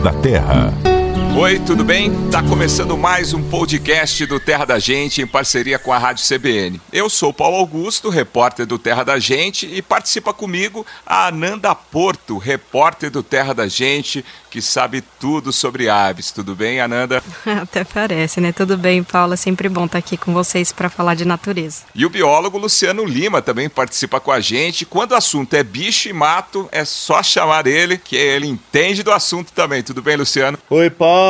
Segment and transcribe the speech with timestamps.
[0.00, 0.91] Da Terra.
[1.34, 2.12] Oi, tudo bem?
[2.30, 6.78] Tá começando mais um podcast do Terra da Gente em parceria com a Rádio CBN.
[6.92, 12.36] Eu sou Paulo Augusto, repórter do Terra da Gente, e participa comigo a Ananda Porto,
[12.36, 16.30] repórter do Terra da Gente, que sabe tudo sobre aves.
[16.30, 17.22] Tudo bem, Ananda?
[17.62, 18.52] Até parece, né?
[18.52, 19.32] Tudo bem, Paulo.
[19.32, 21.84] É sempre bom estar aqui com vocês para falar de natureza.
[21.94, 24.84] E o biólogo Luciano Lima também participa com a gente.
[24.84, 29.10] Quando o assunto é bicho e mato, é só chamar ele, que ele entende do
[29.10, 29.82] assunto também.
[29.82, 30.58] Tudo bem, Luciano?
[30.68, 31.21] Oi, Paulo.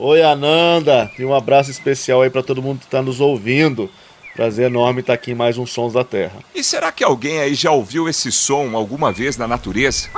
[0.00, 1.10] Oi, Ananda.
[1.16, 3.88] E um abraço especial aí para todo mundo que está nos ouvindo.
[4.34, 6.40] Prazer enorme estar aqui em mais um Sons da Terra.
[6.52, 10.08] E será que alguém aí já ouviu esse som alguma vez na natureza?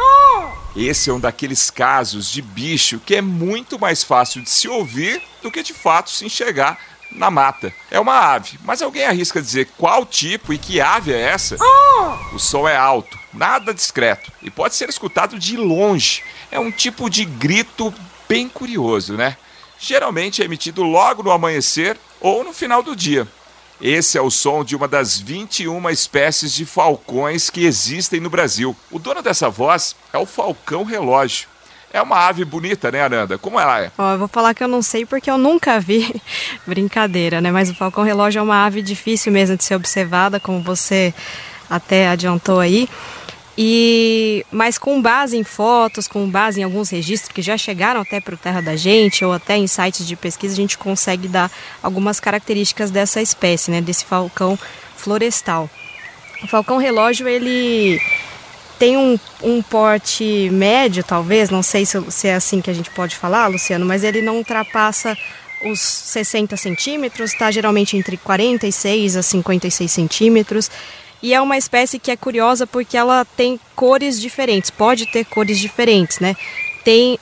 [0.75, 5.20] Esse é um daqueles casos de bicho que é muito mais fácil de se ouvir
[5.42, 6.78] do que de fato se enxergar
[7.12, 7.73] na mata.
[7.91, 11.56] É uma ave, mas alguém arrisca dizer qual tipo e que ave é essa?
[12.33, 16.23] O som é alto, nada discreto e pode ser escutado de longe.
[16.50, 17.92] É um tipo de grito
[18.30, 19.36] bem curioso, né?
[19.77, 23.27] Geralmente é emitido logo no amanhecer ou no final do dia.
[23.81, 28.77] Esse é o som de uma das 21 espécies de falcões que existem no Brasil.
[28.89, 31.48] O dono dessa voz é o falcão relógio.
[31.92, 33.37] É uma ave bonita, né, Ananda?
[33.37, 33.91] Como ela é?
[33.98, 36.22] Ó, eu vou falar que eu não sei porque eu nunca vi.
[36.65, 37.50] Brincadeira, né?
[37.50, 41.12] Mas o falcão relógio é uma ave difícil mesmo de ser observada, como você
[41.69, 42.89] até adiantou aí.
[43.62, 48.19] E mas com base em fotos, com base em alguns registros que já chegaram até
[48.19, 51.53] para o Terra da Gente ou até em sites de pesquisa, a gente consegue dar
[51.83, 54.58] algumas características dessa espécie, né, desse falcão
[54.97, 55.69] florestal.
[56.42, 58.00] O falcão relógio ele
[58.78, 62.91] tem um, um porte médio, talvez, não sei se, se é assim que a gente
[62.91, 65.14] pode falar, Luciano, mas ele não ultrapassa
[65.66, 70.70] os 60 centímetros, está geralmente entre 46 a 56 centímetros.
[71.22, 75.58] E é uma espécie que é curiosa porque ela tem cores diferentes, pode ter cores
[75.58, 76.34] diferentes, né?
[76.84, 77.18] Tem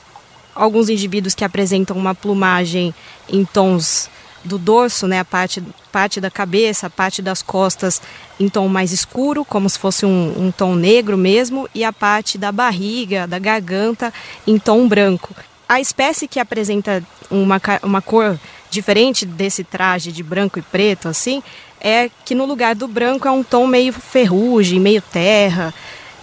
[0.55, 2.93] alguns indivíduos que apresentam uma plumagem
[3.27, 4.09] em tons
[4.43, 5.61] do dorso, né, a parte,
[5.91, 8.01] parte da cabeça, a parte das costas
[8.39, 12.37] em tom mais escuro, como se fosse um, um tom negro mesmo, e a parte
[12.37, 14.13] da barriga, da garganta
[14.47, 15.35] em tom branco.
[15.67, 18.39] A espécie que apresenta uma, uma cor
[18.69, 21.41] diferente desse traje de branco e preto, assim,
[21.81, 25.73] é que no lugar do branco é um tom meio ferrugem, meio terra,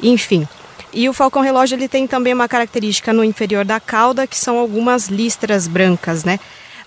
[0.02, 0.46] enfim.
[0.92, 4.58] E o falcão relógio ele tem também uma característica no inferior da cauda, que são
[4.58, 6.38] algumas listras brancas, né?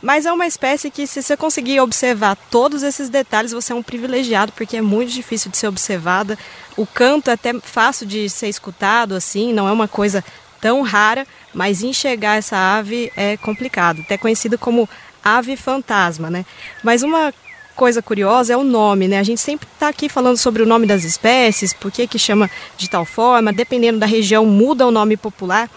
[0.02, 3.84] Mas é uma espécie que, se você conseguir observar todos esses detalhes, você é um
[3.84, 6.40] privilegiado, porque é muito difícil de ser observada.
[6.78, 10.24] O canto é até fácil de ser escutado, assim, não é uma coisa
[10.62, 14.02] tão rara, mas enxergar essa ave é complicado.
[14.02, 14.88] Até conhecida como
[15.24, 16.46] ave fantasma, né?
[16.84, 17.34] Mas uma
[17.75, 19.19] coisa curiosa é o nome, né?
[19.19, 22.50] A gente sempre está aqui falando sobre o nome das espécies, por que, que chama
[22.78, 25.69] de tal forma, dependendo da região muda o nome popular.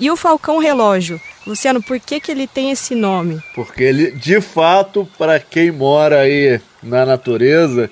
[0.00, 3.38] E o falcão relógio, Luciano, por que, que ele tem esse nome?
[3.54, 7.90] Porque ele, de fato, para quem mora aí na natureza,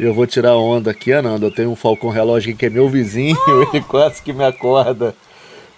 [0.00, 1.44] eu vou tirar onda aqui, Ananda.
[1.44, 3.36] Eu tenho um falcão relógio que é meu vizinho,
[3.74, 5.14] ele quase que me acorda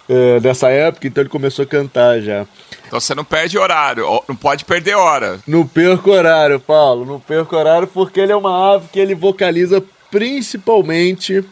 [0.07, 2.45] é, dessa época, então ele começou a cantar já.
[2.87, 5.39] Então você não perde horário, não pode perder hora.
[5.47, 9.83] Não perco horário, Paulo, não perco horário porque ele é uma ave que ele vocaliza
[10.11, 11.43] principalmente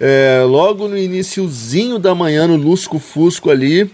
[0.00, 3.90] é, logo no iniciozinho da manhã, no lusco-fusco ali,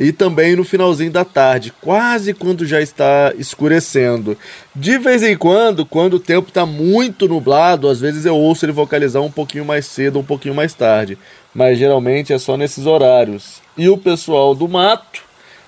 [0.00, 4.34] e também no finalzinho da tarde, quase quando já está escurecendo.
[4.74, 8.72] De vez em quando, quando o tempo está muito nublado, às vezes eu ouço ele
[8.72, 11.18] vocalizar um pouquinho mais cedo, um pouquinho mais tarde,
[11.54, 13.60] mas geralmente é só nesses horários.
[13.76, 15.20] E o pessoal do mato,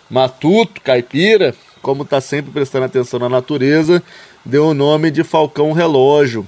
[0.09, 4.03] matuto, caipira, como está sempre prestando atenção na natureza,
[4.43, 6.47] deu o nome de falcão relógio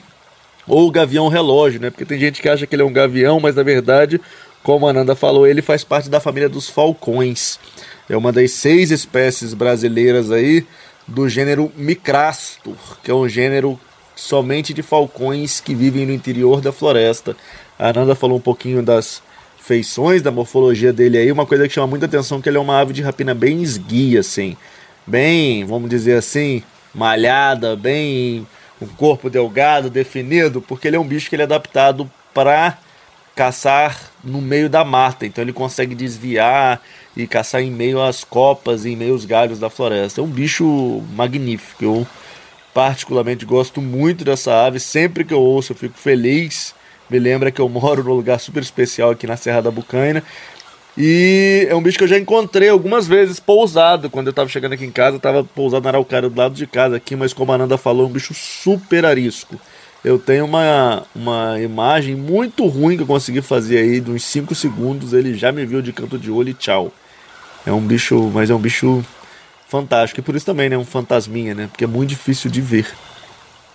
[0.66, 1.90] ou gavião relógio, né?
[1.90, 4.18] Porque tem gente que acha que ele é um gavião, mas na verdade
[4.64, 7.60] como a Ananda falou, ele faz parte da família dos falcões.
[8.08, 10.66] É uma das seis espécies brasileiras aí
[11.06, 13.78] do gênero Micrastor, que é um gênero
[14.16, 17.36] somente de falcões que vivem no interior da floresta.
[17.78, 19.22] A Ananda falou um pouquinho das
[19.58, 21.30] feições, da morfologia dele aí.
[21.30, 23.62] Uma coisa que chama muita atenção é que ele é uma ave de rapina bem
[23.62, 24.56] esguia, assim.
[25.06, 26.62] Bem, vamos dizer assim,
[26.94, 28.46] malhada, bem
[28.80, 32.78] um corpo delgado, definido, porque ele é um bicho que ele é adaptado para
[33.36, 36.80] caçar no meio da mata, então ele consegue desviar
[37.16, 40.20] e caçar em meio às copas, em meio aos galhos da floresta.
[40.20, 41.84] É um bicho magnífico.
[41.84, 42.06] Eu
[42.72, 44.80] particularmente gosto muito dessa ave.
[44.80, 46.74] Sempre que eu ouço, eu fico feliz.
[47.08, 50.22] Me lembra que eu moro num lugar super especial aqui na Serra da Bucaina.
[50.96, 54.08] E é um bicho que eu já encontrei algumas vezes pousado.
[54.08, 56.96] Quando eu estava chegando aqui em casa, estava pousado na araucária do lado de casa
[56.96, 59.60] aqui, mas como a Ananda falou, é um bicho super arisco
[60.04, 64.54] eu tenho uma, uma imagem muito ruim que eu consegui fazer aí, de uns 5
[64.54, 66.92] segundos, ele já me viu de canto de olho e tchau.
[67.64, 69.02] É um bicho, mas é um bicho
[69.66, 70.20] fantástico.
[70.20, 70.76] E por isso também, né?
[70.76, 71.68] Um fantasminha, né?
[71.68, 72.86] Porque é muito difícil de ver.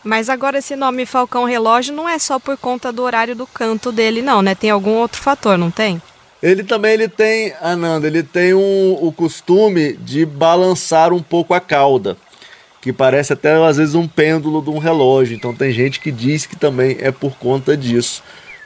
[0.04, 3.92] Mas agora esse nome Falcão Relógio não é só por conta do horário do canto
[3.92, 4.54] dele, não, né?
[4.54, 6.02] Tem algum outro fator, não tem?
[6.42, 11.60] Ele também ele tem, Ananda, ele tem um, o costume de balançar um pouco a
[11.60, 12.16] cauda,
[12.82, 15.36] que parece até às vezes um pêndulo de um relógio.
[15.36, 18.24] Então tem gente que diz que também é por conta disso.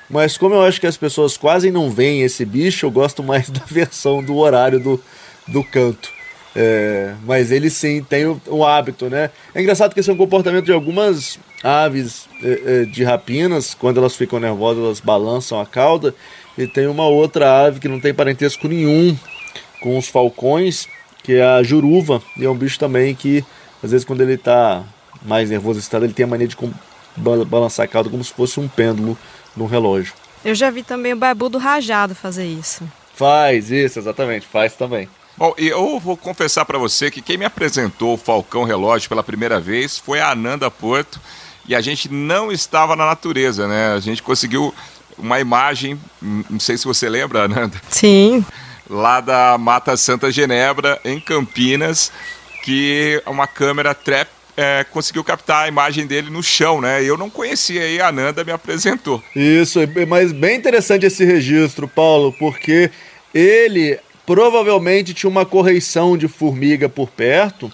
[0.09, 3.49] Mas como eu acho que as pessoas quase não veem esse bicho, eu gosto mais
[3.51, 5.01] da versão do horário do,
[5.47, 6.11] do canto.
[6.55, 9.31] É, mas ele sim tem o, o, hábito, né?
[9.55, 13.97] É engraçado que esse é um comportamento de algumas aves é, é, de rapinas, quando
[13.97, 16.13] elas ficam nervosas, elas balançam a cauda.
[16.55, 19.17] E tem uma outra ave que não tem parentesco nenhum
[19.81, 20.87] com os falcões,
[21.23, 22.21] que é a juruva.
[22.37, 23.43] E é um bicho também que,
[23.83, 24.83] às vezes, quando ele está
[25.21, 26.57] mais nervoso, estado, ele tem a mania de
[27.17, 29.17] balançar a cauda como se fosse um pêndulo
[29.55, 30.13] num relógio.
[30.43, 32.83] Eu já vi também o barbudo rajado fazer isso.
[33.13, 35.07] Faz isso, exatamente, faz também.
[35.37, 39.59] Bom, eu vou confessar para você que quem me apresentou o Falcão Relógio pela primeira
[39.59, 41.19] vez foi a Ananda Porto
[41.67, 43.93] e a gente não estava na natureza, né?
[43.93, 44.73] A gente conseguiu
[45.17, 47.81] uma imagem, não sei se você lembra, Ananda.
[47.89, 48.45] Sim.
[48.89, 52.11] Lá da Mata Santa Genebra, em Campinas,
[52.63, 57.03] que uma câmera trap é, conseguiu captar a imagem dele no chão, né?
[57.03, 59.21] Eu não conhecia e a Ananda me apresentou.
[59.35, 62.89] Isso, mas bem interessante esse registro, Paulo, porque
[63.33, 67.71] ele provavelmente tinha uma correição de formiga por perto.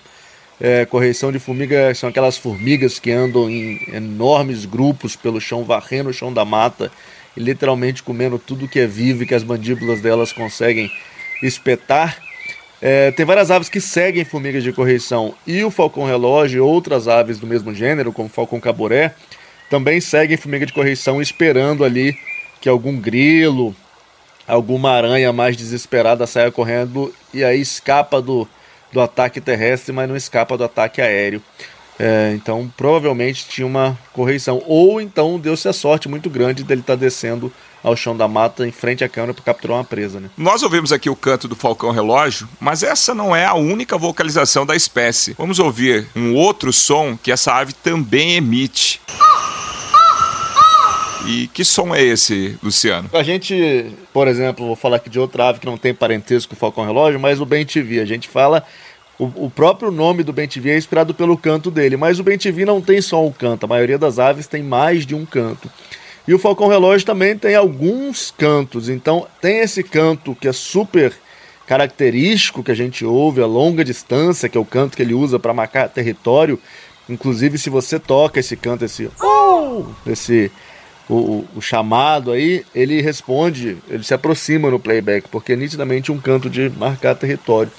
[0.59, 6.09] É, correição de formiga são aquelas formigas que andam em enormes grupos pelo chão, varrendo
[6.09, 6.91] o chão da mata
[7.37, 10.91] e literalmente comendo tudo que é vivo e que as mandíbulas delas conseguem
[11.43, 12.28] espetar.
[12.81, 17.07] É, tem várias aves que seguem formigas de correição e o falcão relógio e outras
[17.07, 19.13] aves do mesmo gênero, como o falcão caboré,
[19.69, 22.17] também seguem formiga de correição esperando ali
[22.61, 23.75] que algum grilo
[24.49, 28.47] alguma aranha mais desesperada saia correndo e aí escapa do,
[28.91, 31.41] do ataque terrestre, mas não escapa do ataque aéreo.
[31.99, 34.63] É, então provavelmente tinha uma correção.
[34.65, 37.51] Ou então deu-se a sorte muito grande dele estar tá descendo
[37.83, 40.19] ao chão da mata em frente à câmera para capturar uma presa.
[40.19, 40.29] Né?
[40.37, 44.65] Nós ouvimos aqui o canto do falcão relógio, mas essa não é a única vocalização
[44.65, 45.35] da espécie.
[45.37, 49.01] Vamos ouvir um outro som que essa ave também emite.
[51.25, 53.09] E que som é esse, Luciano?
[53.13, 56.55] A gente, por exemplo, vou falar aqui de outra ave que não tem parentesco com
[56.55, 57.99] o falcão relógio, mas o bem TV.
[57.99, 58.63] A gente fala
[59.19, 62.81] o, o, próprio nome do bem-te-vi é inspirado pelo canto dele, mas o bem-te-vi não
[62.81, 65.69] tem só um canto, a maioria das aves tem mais de um canto.
[66.25, 71.13] E o falcão relógio também tem alguns cantos, então tem esse canto que é super
[71.67, 75.37] característico que a gente ouve a longa distância, que é o canto que ele usa
[75.37, 76.59] para marcar território.
[77.07, 80.51] Inclusive, se você toca esse canto, esse oh, esse
[81.09, 86.19] o, o, chamado aí, ele responde, ele se aproxima no playback, porque é nitidamente um
[86.19, 87.71] canto de marcar território.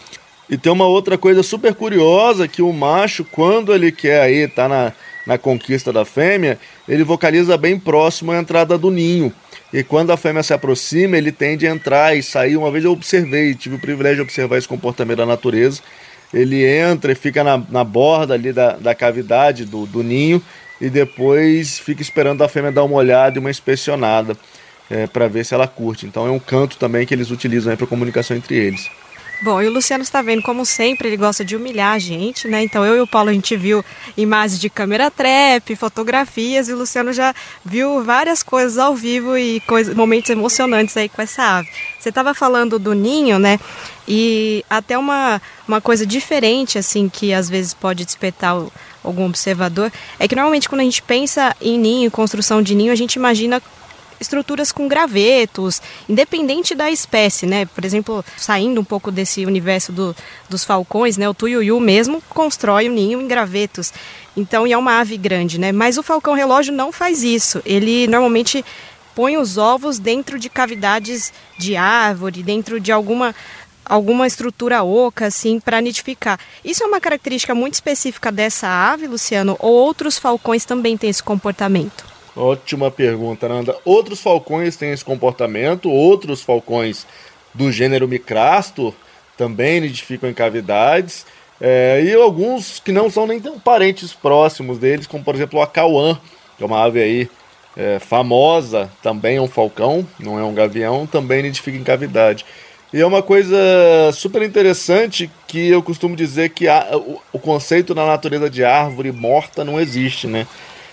[0.51, 4.69] E tem uma outra coisa super curiosa que o macho, quando ele quer aí tá
[4.69, 4.93] na,
[5.25, 6.59] na conquista da fêmea,
[6.89, 9.33] ele vocaliza bem próximo à entrada do ninho.
[9.73, 12.57] E quando a fêmea se aproxima, ele tende a entrar e sair.
[12.57, 15.81] Uma vez eu observei, tive o privilégio de observar esse comportamento da natureza.
[16.35, 20.43] Ele entra e fica na, na borda ali da, da cavidade do, do ninho
[20.81, 24.37] e depois fica esperando a fêmea dar uma olhada e uma inspecionada
[24.91, 26.07] é, para ver se ela curte.
[26.07, 28.91] Então é um canto também que eles utilizam para comunicação entre eles.
[29.43, 32.63] Bom, e o Luciano está vendo, como sempre, ele gosta de humilhar a gente, né?
[32.63, 33.83] Então eu e o Paulo a gente viu
[34.15, 39.61] imagens de câmera trap, fotografias, e o Luciano já viu várias coisas ao vivo e
[39.61, 41.71] coisas, momentos emocionantes aí com essa ave.
[41.99, 43.59] Você estava falando do ninho, né?
[44.07, 48.71] E até uma, uma coisa diferente, assim, que às vezes pode despertar o,
[49.03, 52.97] algum observador, é que normalmente quando a gente pensa em ninho, construção de ninho, a
[52.97, 53.63] gente imagina
[54.21, 57.65] estruturas com gravetos, independente da espécie, né?
[57.65, 60.15] Por exemplo, saindo um pouco desse universo do,
[60.49, 61.29] dos falcões, né?
[61.29, 63.93] O tuiuiu mesmo constrói o um ninho em gravetos.
[64.37, 65.73] Então, e é uma ave grande, né?
[65.73, 67.63] Mas o falcão relógio não faz isso.
[67.65, 68.65] Ele normalmente
[69.15, 73.35] põe os ovos dentro de cavidades de árvore, dentro de alguma
[73.85, 76.39] alguma estrutura oca assim para nidificar.
[76.65, 81.23] Isso é uma característica muito específica dessa ave, Luciano, ou outros falcões também têm esse
[81.23, 82.10] comportamento?
[82.37, 83.77] Ótima pergunta, Nanda.
[83.85, 87.07] Outros falcões têm esse comportamento, outros falcões
[87.53, 88.95] do gênero Micrastor
[89.37, 91.25] também nidificam em cavidades,
[91.61, 95.63] é, e alguns que não são nem tão parentes próximos deles, como por exemplo o
[95.63, 96.19] acauã,
[96.57, 97.29] que é uma ave aí
[97.77, 102.45] é, famosa, também é um falcão, não é um gavião, também nidifica em cavidade.
[102.93, 103.57] E é uma coisa
[104.13, 109.13] super interessante que eu costumo dizer que a, o, o conceito na natureza de árvore
[109.13, 110.47] morta não existe, né?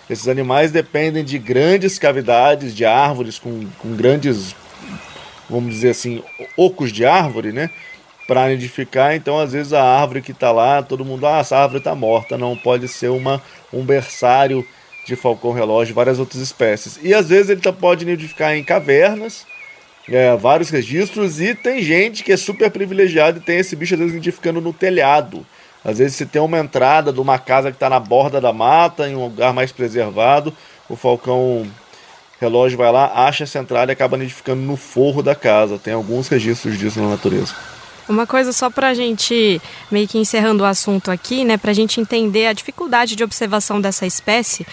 [0.09, 4.55] Esses animais dependem de grandes cavidades de árvores com, com grandes,
[5.49, 6.23] vamos dizer assim,
[6.55, 7.69] ocos de árvore, né?
[8.27, 11.77] para nidificar, então às vezes a árvore que está lá, todo mundo, ah, essa árvore
[11.77, 14.67] está morta, não pode ser uma, um berçário
[15.05, 16.99] de falcão relógio, várias outras espécies.
[17.01, 19.47] E às vezes ele tá, pode nidificar em cavernas,
[20.09, 23.99] é, vários registros, e tem gente que é super privilegiada e tem esse bicho às
[23.99, 25.45] vezes nidificando no telhado.
[25.88, 29.08] Às vezes, se tem uma entrada de uma casa que está na borda da mata,
[29.08, 30.53] em um lugar mais preservado,
[30.89, 31.65] o falcão
[32.41, 35.79] relógio vai lá, acha essa entrada e acaba nidificando no forro da casa.
[35.79, 37.56] Tem alguns registros disso na natureza.
[38.10, 41.74] Uma coisa só para a gente, meio que encerrando o assunto aqui, né, para a
[41.74, 44.67] gente entender a dificuldade de observação dessa espécie,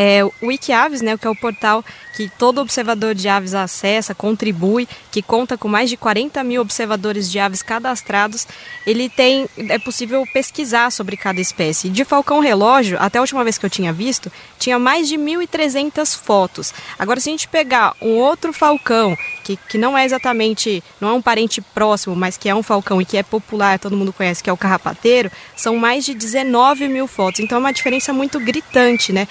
[0.00, 4.88] é, o Wikiaves, né, que é o portal que todo observador de aves acessa, contribui,
[5.10, 8.46] que conta com mais de 40 mil observadores de aves cadastrados,
[8.86, 11.88] ele tem, é possível pesquisar sobre cada espécie.
[11.88, 16.16] De falcão relógio, até a última vez que eu tinha visto, tinha mais de 1.300
[16.16, 16.72] fotos.
[16.96, 21.12] Agora, se a gente pegar um outro falcão, que, que não é exatamente, não é
[21.12, 24.44] um parente próximo, mas que é um falcão e que é popular, todo mundo conhece,
[24.44, 27.40] que é o carrapateiro, são mais de 19 mil fotos.
[27.40, 29.26] Então é uma diferença muito gritante, né?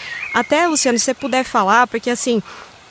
[0.58, 2.42] Até, Luciano, se você puder falar, porque assim,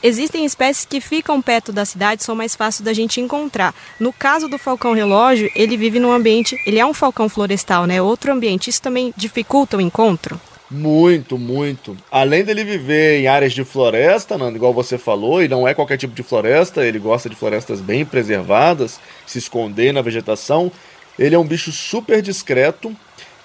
[0.03, 3.73] Existem espécies que ficam perto da cidade, são mais fáceis da gente encontrar.
[3.99, 7.99] No caso do falcão relógio, ele vive num ambiente, ele é um falcão florestal, né?
[7.99, 8.69] Outro ambiente.
[8.69, 10.39] Isso também dificulta o encontro?
[10.69, 11.97] Muito, muito.
[12.11, 15.97] Além dele viver em áreas de floresta, Nando, igual você falou, e não é qualquer
[15.97, 20.71] tipo de floresta, ele gosta de florestas bem preservadas, se esconder na vegetação.
[21.17, 22.95] Ele é um bicho super discreto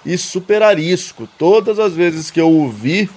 [0.05, 1.27] e super arisco.
[1.39, 3.09] Todas as vezes que eu o vi,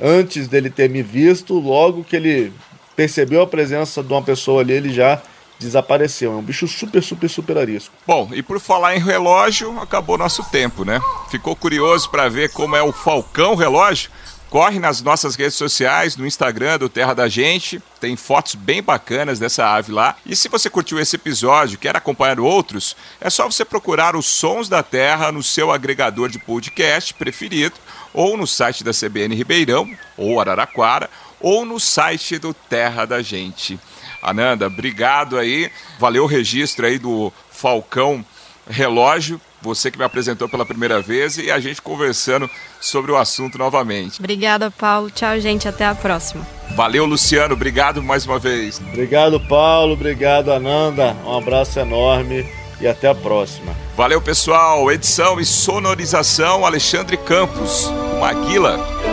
[0.00, 2.52] antes dele ter me visto, logo que ele
[2.96, 5.20] percebeu a presença de uma pessoa ali, ele já
[5.58, 6.32] desapareceu.
[6.32, 7.94] É um bicho super, super, super arisco.
[8.06, 11.00] Bom, e por falar em relógio, acabou nosso tempo, né?
[11.30, 14.10] Ficou curioso para ver como é o Falcão Relógio?
[14.50, 19.38] Corre nas nossas redes sociais, no Instagram do Terra da Gente, tem fotos bem bacanas
[19.38, 20.16] dessa ave lá.
[20.26, 24.68] E se você curtiu esse episódio, quer acompanhar outros, é só você procurar os Sons
[24.68, 27.76] da Terra no seu agregador de podcast preferido,
[28.12, 33.78] ou no site da CBN Ribeirão, ou Araraquara, ou no site do Terra da Gente.
[34.20, 35.70] Ananda, obrigado aí.
[35.96, 38.26] Valeu o registro aí do Falcão
[38.68, 42.48] Relógio, você que me apresentou pela primeira vez e a gente conversando
[42.80, 44.18] sobre o assunto novamente.
[44.18, 45.10] Obrigada, Paulo.
[45.10, 45.68] Tchau, gente.
[45.68, 46.46] Até a próxima.
[46.74, 47.54] Valeu, Luciano.
[47.54, 48.80] Obrigado mais uma vez.
[48.80, 49.92] Obrigado, Paulo.
[49.92, 51.16] Obrigado, Ananda.
[51.24, 52.46] Um abraço enorme
[52.80, 53.74] e até a próxima.
[53.96, 54.90] Valeu, pessoal.
[54.90, 57.90] Edição e sonorização Alexandre Campos,
[58.20, 59.09] Maguila.